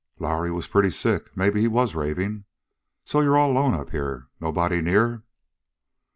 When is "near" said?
4.81-5.21